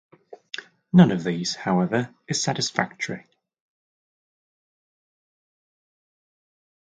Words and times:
None 0.91 1.11
of 1.11 1.23
these, 1.23 1.53
however, 1.53 2.11
is 2.27 2.41
satisfactory. 2.41 3.27